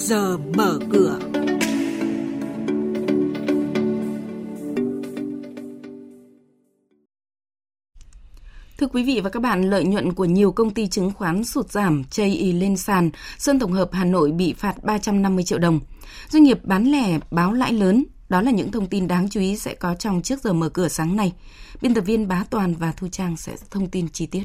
[0.00, 1.18] giờ mở cửa.
[8.78, 11.70] Thưa quý vị và các bạn, lợi nhuận của nhiều công ty chứng khoán sụt
[11.70, 13.10] giảm, chây y lên sàn.
[13.38, 15.80] Sơn Tổng hợp Hà Nội bị phạt 350 triệu đồng.
[16.28, 18.04] Doanh nghiệp bán lẻ báo lãi lớn.
[18.28, 20.88] Đó là những thông tin đáng chú ý sẽ có trong trước giờ mở cửa
[20.88, 21.32] sáng nay.
[21.82, 24.44] Biên tập viên Bá Toàn và Thu Trang sẽ thông tin chi tiết.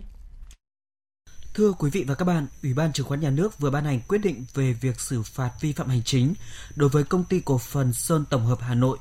[1.55, 3.99] Thưa quý vị và các bạn, Ủy ban Chứng khoán Nhà nước vừa ban hành
[4.07, 6.33] quyết định về việc xử phạt vi phạm hành chính
[6.75, 8.97] đối với công ty cổ phần Sơn Tổng hợp Hà Nội.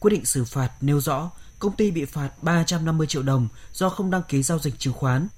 [0.00, 4.10] Quyết định xử phạt nêu rõ công ty bị phạt 350 triệu đồng do không
[4.10, 5.28] đăng ký giao dịch chứng khoán.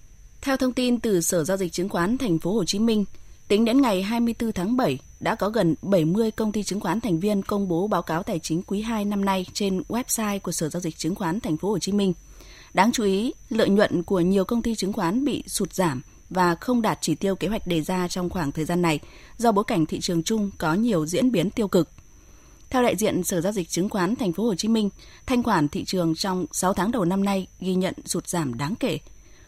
[0.41, 3.05] Theo thông tin từ Sở giao dịch chứng khoán Thành phố Hồ Chí Minh,
[3.48, 7.21] tính đến ngày 24 tháng 7 đã có gần 70 công ty chứng khoán thành
[7.21, 10.68] viên công bố báo cáo tài chính quý 2 năm nay trên website của Sở
[10.68, 12.12] giao dịch chứng khoán Thành phố Hồ Chí Minh.
[12.74, 16.55] Đáng chú ý, lợi nhuận của nhiều công ty chứng khoán bị sụt giảm và
[16.55, 19.01] không đạt chỉ tiêu kế hoạch đề ra trong khoảng thời gian này
[19.38, 21.88] do bối cảnh thị trường chung có nhiều diễn biến tiêu cực.
[22.71, 24.91] Theo đại diện Sở giao dịch chứng khoán Thành phố Hồ Chí Minh,
[25.27, 28.74] thanh khoản thị trường trong 6 tháng đầu năm nay ghi nhận sụt giảm đáng
[28.80, 28.99] kể.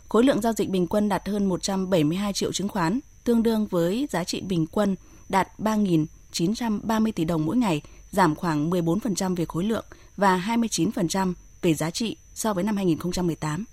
[0.09, 4.09] Khối lượng giao dịch bình quân đạt hơn 172 triệu chứng khoán, tương đương với
[4.11, 4.97] giá trị bình quân
[5.28, 9.84] đạt 3.930 tỷ đồng mỗi ngày, giảm khoảng 14% về khối lượng
[10.17, 13.65] và 29% về giá trị so với năm 2018.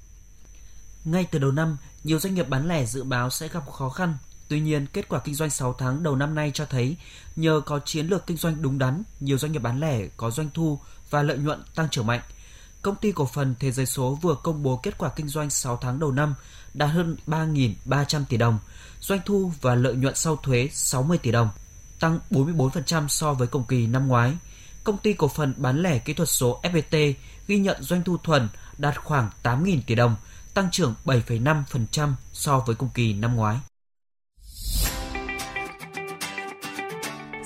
[1.12, 4.18] Ngay từ đầu năm, nhiều doanh nghiệp bán lẻ dự báo sẽ gặp khó khăn.
[4.48, 6.98] Tuy nhiên, kết quả kinh doanh 6 tháng đầu năm nay cho thấy,
[7.36, 10.50] nhờ có chiến lược kinh doanh đúng đắn, nhiều doanh nghiệp bán lẻ có doanh
[10.54, 12.22] thu và lợi nhuận tăng trưởng mạnh.
[12.82, 15.78] Công ty cổ phần Thế giới số vừa công bố kết quả kinh doanh 6
[15.78, 16.36] tháng đầu năm
[16.74, 18.60] đạt hơn 3.300 tỷ đồng,
[19.02, 21.50] doanh thu và lợi nhuận sau thuế 60 tỷ đồng,
[22.00, 24.34] tăng 44% so với cùng kỳ năm ngoái.
[24.84, 27.14] Công ty cổ phần bán lẻ kỹ thuật số FPT
[27.48, 30.16] ghi nhận doanh thu thuần đạt khoảng 8.000 tỷ đồng,
[30.60, 33.58] tăng trưởng 7,5% so với cùng kỳ năm ngoái.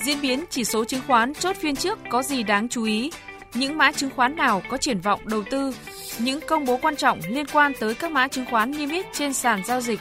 [0.06, 3.11] Diễn biến chỉ số chứng khoán chốt phiên trước có gì đáng chú ý?
[3.53, 5.75] Những mã chứng khoán nào có triển vọng đầu tư?
[6.19, 9.34] Những công bố quan trọng liên quan tới các mã chứng khoán niêm yết trên
[9.34, 10.00] sàn giao dịch.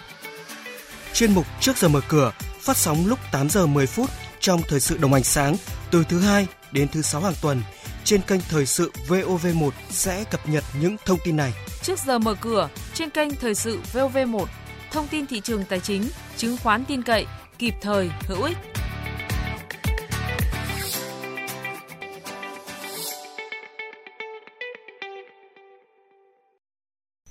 [1.14, 4.80] Chuyên mục Trước giờ mở cửa phát sóng lúc 8 giờ 10 phút trong thời
[4.80, 5.56] sự đồng hành sáng
[5.90, 7.62] từ thứ hai đến thứ sáu hàng tuần
[8.04, 11.52] trên kênh thời sự VOV1 sẽ cập nhật những thông tin này.
[11.82, 14.46] Trước giờ mở cửa trên kênh thời sự VOV1,
[14.90, 16.02] thông tin thị trường tài chính,
[16.36, 17.26] chứng khoán tin cậy,
[17.58, 18.56] kịp thời, hữu ích.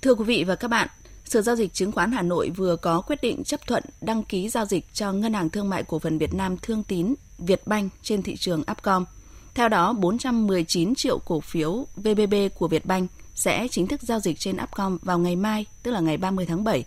[0.01, 0.87] Thưa quý vị và các bạn,
[1.25, 4.49] Sở Giao dịch Chứng khoán Hà Nội vừa có quyết định chấp thuận đăng ký
[4.49, 8.23] giao dịch cho Ngân hàng Thương mại Cổ phần Việt Nam Thương Tín Vietbank trên
[8.23, 9.05] thị trường Upcom.
[9.53, 14.57] Theo đó, 419 triệu cổ phiếu VBB của Vietbank sẽ chính thức giao dịch trên
[14.63, 16.83] Upcom vào ngày mai, tức là ngày 30 tháng 7.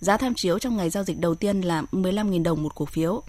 [0.00, 3.22] Giá tham chiếu trong ngày giao dịch đầu tiên là 15.000 đồng một cổ phiếu.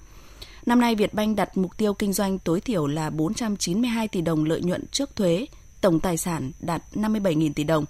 [0.66, 4.62] Năm nay, Vietbank đặt mục tiêu kinh doanh tối thiểu là 492 tỷ đồng lợi
[4.62, 5.46] nhuận trước thuế,
[5.82, 7.86] tổng tài sản đạt 57.000 tỷ đồng.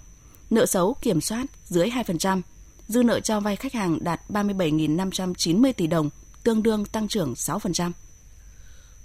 [0.50, 2.40] Nợ xấu kiểm soát dưới 2%,
[2.88, 6.10] dư nợ cho vay khách hàng đạt 37.590 tỷ đồng,
[6.42, 7.90] tương đương tăng trưởng 6%.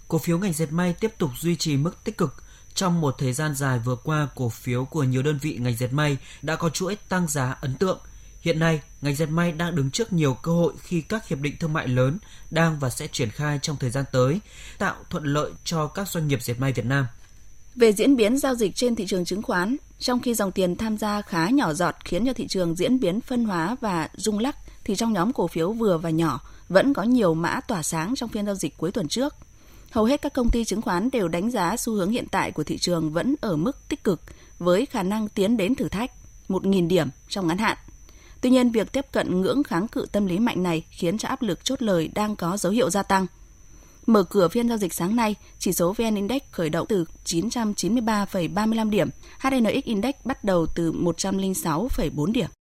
[0.10, 2.44] Cổ phiếu ngành dệt may tiếp tục duy trì mức tích cực.
[2.74, 5.94] Trong một thời gian dài vừa qua, cổ phiếu của nhiều đơn vị ngành dệt
[5.94, 8.00] may đã có chuỗi tăng giá ấn tượng.
[8.42, 11.56] Hiện nay, ngành dệt may đang đứng trước nhiều cơ hội khi các hiệp định
[11.60, 12.18] thương mại lớn
[12.52, 14.40] đang và sẽ triển khai trong thời gian tới,
[14.78, 17.06] tạo thuận lợi cho các doanh nghiệp dệt may Việt Nam.
[17.76, 20.98] Về diễn biến giao dịch trên thị trường chứng khoán, trong khi dòng tiền tham
[20.98, 24.56] gia khá nhỏ giọt khiến cho thị trường diễn biến phân hóa và rung lắc,
[24.84, 28.30] thì trong nhóm cổ phiếu vừa và nhỏ vẫn có nhiều mã tỏa sáng trong
[28.30, 29.36] phiên giao dịch cuối tuần trước.
[29.92, 32.64] Hầu hết các công ty chứng khoán đều đánh giá xu hướng hiện tại của
[32.64, 34.22] thị trường vẫn ở mức tích cực
[34.60, 36.12] với khả năng tiến đến thử thách
[36.50, 37.78] 1.000 điểm trong ngắn hạn.
[38.42, 41.42] Tuy nhiên, việc tiếp cận ngưỡng kháng cự tâm lý mạnh này khiến cho áp
[41.42, 43.28] lực chốt lời đang có dấu hiệu gia tăng–
[44.10, 48.90] Mở cửa phiên giao dịch sáng nay, chỉ số VN Index khởi động từ 993,35
[48.90, 52.50] điểm, HNX Index bắt đầu từ 106,4 điểm.